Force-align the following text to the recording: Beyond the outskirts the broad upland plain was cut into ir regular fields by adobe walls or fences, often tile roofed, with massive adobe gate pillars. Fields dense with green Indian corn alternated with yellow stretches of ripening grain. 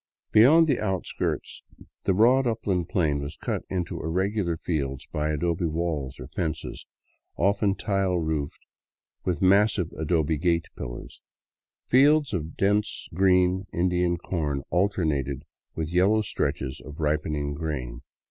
Beyond 0.31 0.65
the 0.65 0.79
outskirts 0.79 1.61
the 2.05 2.13
broad 2.15 2.47
upland 2.47 2.89
plain 2.89 3.19
was 3.21 3.37
cut 3.37 3.61
into 3.69 4.01
ir 4.01 4.09
regular 4.09 4.57
fields 4.57 5.05
by 5.05 5.29
adobe 5.29 5.67
walls 5.67 6.19
or 6.19 6.25
fences, 6.29 6.87
often 7.37 7.75
tile 7.75 8.17
roofed, 8.17 8.65
with 9.25 9.43
massive 9.43 9.91
adobe 9.93 10.37
gate 10.39 10.69
pillars. 10.75 11.21
Fields 11.85 12.33
dense 12.57 13.07
with 13.11 13.19
green 13.19 13.67
Indian 13.71 14.17
corn 14.17 14.63
alternated 14.71 15.43
with 15.75 15.91
yellow 15.93 16.23
stretches 16.23 16.81
of 16.83 16.99
ripening 16.99 17.53
grain. 17.53 18.01